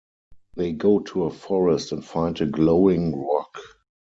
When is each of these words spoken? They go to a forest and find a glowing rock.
They 0.55 0.71
go 0.71 0.97
to 1.01 1.25
a 1.25 1.29
forest 1.29 1.91
and 1.91 2.03
find 2.03 2.41
a 2.41 2.47
glowing 2.47 3.15
rock. 3.23 3.55